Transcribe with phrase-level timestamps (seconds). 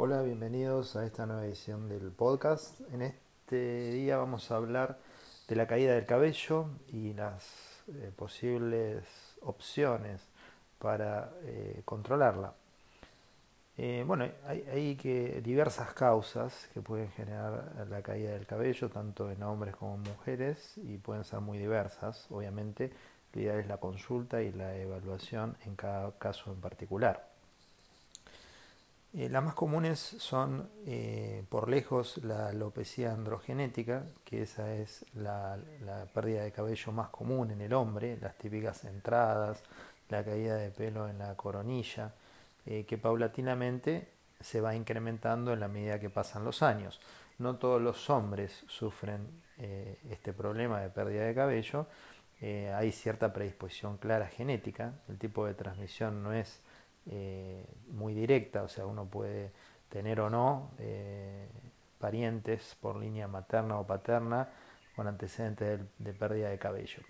[0.00, 2.80] Hola, bienvenidos a esta nueva edición del podcast.
[2.92, 4.96] En este día vamos a hablar
[5.48, 9.04] de la caída del cabello y las eh, posibles
[9.40, 10.20] opciones
[10.78, 12.54] para eh, controlarla.
[13.76, 19.42] Eh, bueno, hay, que diversas causas que pueden generar la caída del cabello, tanto en
[19.42, 22.28] hombres como en mujeres, y pueden ser muy diversas.
[22.30, 22.92] Obviamente,
[23.32, 27.37] la idea es la consulta y la evaluación en cada caso en particular.
[29.14, 35.58] Eh, las más comunes son eh, por lejos la alopecia androgenética, que esa es la,
[36.12, 39.62] pérdida de cabello más común en el hombre, las típicas entradas,
[40.10, 42.12] la caída de pelo en la coronilla,
[42.66, 44.08] eh, que paulatinamente
[44.40, 47.00] se va incrementando en la medida que pasan los años.
[47.38, 51.86] No todos los hombres sufren este problema de pérdida de cabello,
[52.40, 56.60] hay cierta predisposición clara genética, el tipo de transmisión no es
[57.10, 59.50] eh, muy directa, o sea, uno puede
[59.88, 61.48] tener o no eh,
[61.98, 64.50] parientes por línea materna o paterna
[64.94, 67.02] con antecedentes de, pérdida de cabello.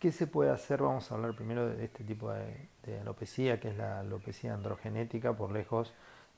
[0.00, 0.82] ¿Qué se puede hacer?
[0.82, 5.52] Vamos a hablar primero de este tipo de, alopecia, que es la alopecia androgenética, por
[5.52, 5.92] lejos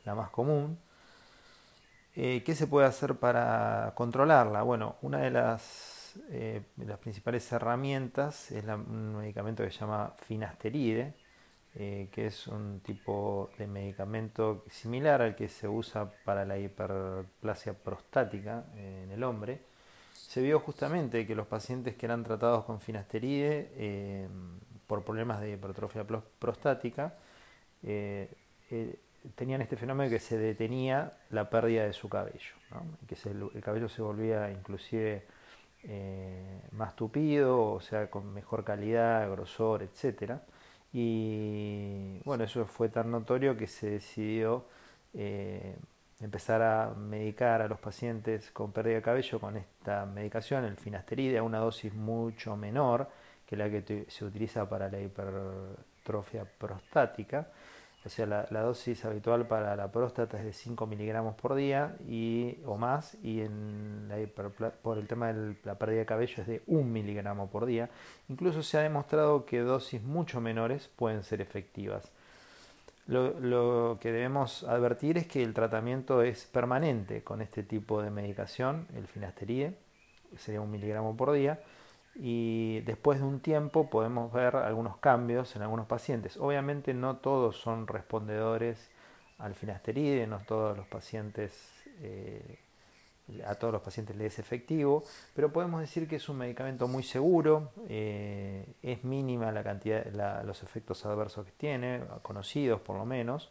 [0.05, 0.79] la más común.
[2.15, 4.63] Eh, ¿Qué se puede hacer para controlarla?
[4.63, 6.19] Bueno, una de las,
[6.77, 11.15] las principales herramientas es un medicamento que se llama finasteride,
[11.83, 17.73] eh, que es un tipo de medicamento similar al que se usa para la hiperplasia
[17.73, 19.63] prostática en el hombre.
[20.13, 24.29] Se vio justamente que los pacientes que eran tratados con finasteride eh,
[24.87, 26.05] por problemas de hipertrofia
[26.39, 27.15] prostática
[27.83, 28.29] eh,
[29.35, 32.57] tenían este fenómeno que se detenía la pérdida de su cabello,
[33.09, 33.17] que
[33.55, 35.25] el cabello se volvía inclusive
[36.73, 40.43] más tupido, o sea, con mejor calidad, grosor, etcétera
[40.93, 44.65] y bueno, eso fue tan notorio que se decidió
[45.15, 45.77] eh,
[46.21, 51.39] empezar a medicar a los pacientes con pérdida de cabello con esta medicación, el finasteride,
[51.39, 53.09] a una dosis mucho menor
[53.47, 57.49] que la que se utiliza para la hipertrofia prostática
[58.03, 62.57] o sea, la, dosis habitual para la próstata es de 5 miligramos por día y,
[62.65, 63.43] o más, y
[64.83, 67.91] por el tema de la pérdida de cabello es de 1 miligramo por día.
[68.31, 72.11] Incluso se ha demostrado que dosis mucho menores pueden ser efectivas.
[73.07, 78.11] Lo, lo, que debemos advertir es que el tratamiento es permanente con este tipo de
[78.11, 79.75] medicación, el finasteride,
[80.39, 81.61] sería un miligramo por día,
[82.23, 86.37] y después de un tiempo podemos ver algunos cambios en algunos pacientes.
[86.37, 88.91] Obviamente no todos son respondedores
[89.39, 91.53] al finasteride, no todos los pacientes,
[92.03, 92.59] eh,
[93.47, 95.03] a todos los pacientes les es efectivo,
[95.35, 100.05] pero podemos decir que es un medicamento muy seguro, eh, es mínima la cantidad,
[100.45, 103.51] los efectos adversos que tiene, conocidos por lo menos.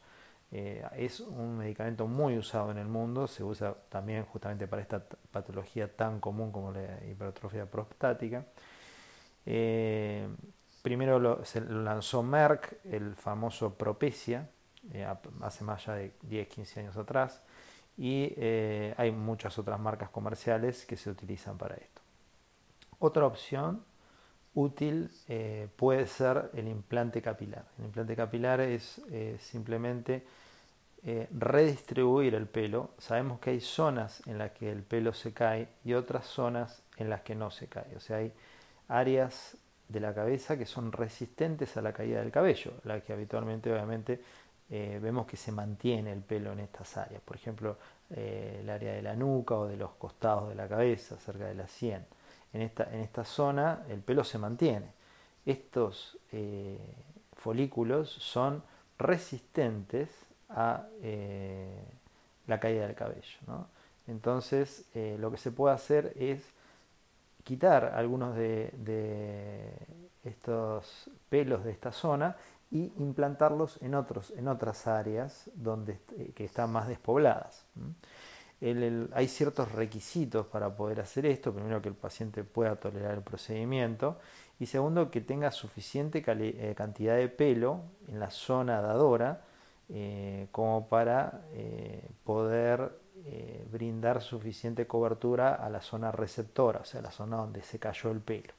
[0.52, 5.04] Eh, es un medicamento muy usado en el mundo, se usa también justamente para esta
[5.32, 8.46] patología tan común como la hipertrofia prostática.
[9.46, 10.28] Eh,
[10.82, 14.50] primero lo, se lanzó Merck, el famoso Propecia,
[14.92, 15.08] eh,
[15.42, 17.44] hace más ya de 10-15 años atrás,
[17.98, 18.34] y
[18.96, 22.02] hay muchas otras marcas comerciales que se utilizan para esto.
[22.98, 23.84] Otra opción
[24.54, 25.10] útil
[25.76, 27.66] puede ser el implante capilar.
[27.78, 29.02] El implante capilar es
[29.40, 30.24] simplemente
[31.02, 32.92] eh, redistribuir el pelo.
[32.98, 37.10] Sabemos que hay zonas en las que el pelo se cae y otras zonas en
[37.10, 37.96] las que no se cae.
[37.96, 38.34] O sea, hay
[38.90, 39.56] áreas
[39.88, 44.22] de la cabeza que son resistentes a la caída del cabello, la que habitualmente obviamente
[44.70, 47.22] eh, vemos que se mantiene el pelo en estas áreas.
[47.22, 47.78] Por ejemplo,
[48.10, 51.56] eh, el área de la nuca o de los costados de la cabeza, cerca de
[51.56, 52.06] la sien.
[52.54, 54.94] En esta, en esta zona el pelo se mantiene.
[55.46, 56.18] Estos
[57.36, 58.62] folículos son
[59.00, 60.10] resistentes
[60.50, 61.84] a eh,
[62.48, 63.40] la caída del cabello.
[64.08, 66.44] Entonces, eh, lo que se puede hacer es
[67.44, 69.72] quitar algunos de,
[70.24, 72.36] estos pelos de esta zona
[72.72, 77.66] y implantarlos en, otros, en otras áreas donde, eh, que están más despobladas.
[78.62, 81.54] Hay ciertos requisitos para poder hacer esto.
[81.54, 84.20] Primero, que el paciente pueda tolerar el procedimiento.
[84.60, 89.42] Y segundo, que tenga suficiente cantidad de pelo en la zona dadora
[89.92, 92.92] eh, como para eh, poder
[93.26, 98.12] eh, brindar suficiente cobertura a la zona receptora, o sea, la zona donde se cayó
[98.12, 98.54] el pelo.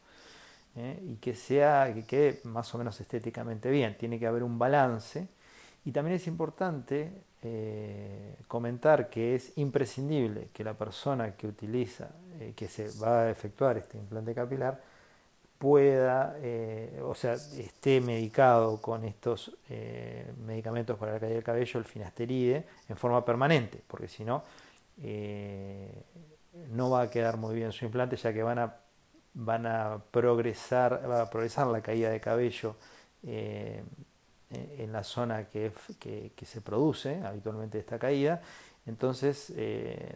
[0.75, 3.97] y que sea, que quede más o menos estéticamente bien.
[3.99, 5.29] Tiene que haber un balance.
[5.85, 7.11] Y también es importante
[8.47, 12.11] comentar que es imprescindible que la persona que utiliza,
[12.55, 14.79] que se va a efectuar este implante capilar,
[15.61, 21.79] pueda, eh, o sea, esté medicado con estos eh, medicamentos para la caída del cabello,
[21.79, 24.43] el finasteride, en forma permanente, porque si no,
[25.03, 26.03] eh,
[26.71, 28.75] no va a quedar muy bien su implante, ya que van a,
[29.35, 32.77] van a progresar, va a progresar la caída de cabello
[34.51, 38.43] en la zona que, que, se produce habitualmente esta caída.
[38.87, 39.53] Entonces,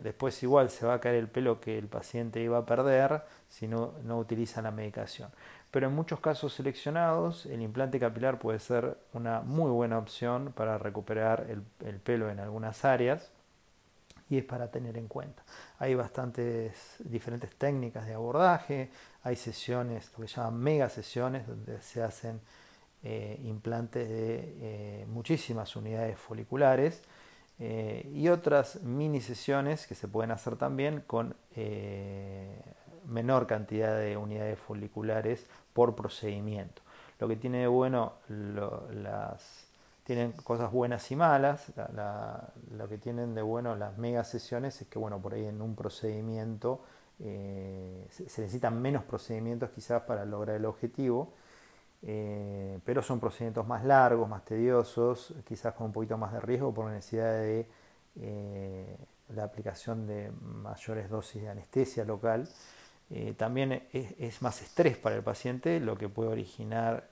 [0.03, 3.69] después igual se va a caer el pelo que el paciente iba a perder, si
[3.69, 5.31] no, no utilizan la medicación.
[5.75, 10.79] Pero en muchos casos seleccionados, el implante capilar puede ser una muy buena opción para
[10.79, 13.33] recuperar el, pelo en algunas áreas
[14.31, 15.43] y es para tener en cuenta.
[15.81, 18.93] Hay bastantes diferentes técnicas de abordaje,
[19.25, 22.41] hay sesiones, lo que llaman mega sesiones, donde se hacen
[23.07, 27.03] eh, implantes de eh, muchísimas unidades foliculares
[27.59, 31.37] eh, y otras mini sesiones que se pueden hacer también con
[33.05, 36.81] menor cantidad de unidades foliculares por procedimiento.
[37.19, 39.67] Lo que tiene de bueno, las,
[40.05, 41.73] tienen cosas buenas y malas.
[42.71, 45.77] lo que tienen de bueno las mega sesiones es que, bueno, por ahí en un
[45.77, 46.81] procedimiento
[47.19, 51.35] se, necesitan menos procedimientos quizás para lograr el objetivo,
[52.07, 56.75] eh, pero son procedimientos más largos, más tediosos, quizás con un poquito más de riesgo
[56.75, 57.67] por necesidad de
[58.21, 58.97] eh,
[59.35, 62.47] la aplicación de mayores dosis de anestesia local.
[63.11, 67.09] Eh, también es, más estrés para el paciente, lo que puede originar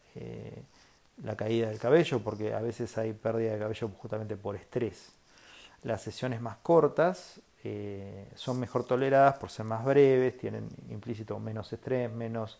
[1.22, 5.12] la caída del cabello, porque a veces hay pérdida de cabello justamente por estrés.
[5.84, 7.40] Las sesiones más cortas
[8.34, 12.58] son mejor toleradas por ser más breves, tienen implícito menos estrés, menos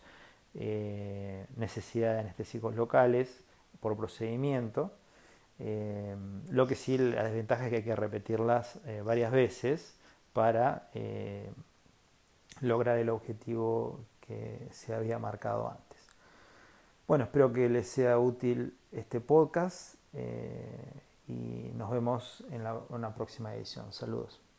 [0.53, 3.43] necesidad de anestésicos locales
[3.79, 4.91] por procedimiento.
[6.49, 9.95] lo que sí, la desventaja es que hay que repetirlas varias veces
[10.33, 10.89] para
[12.61, 15.99] lograr el objetivo que se había marcado antes.
[17.07, 23.53] Bueno, espero que les sea útil este podcast eh, y nos vemos en una próxima
[23.53, 23.91] edición.
[23.91, 24.52] Saludos.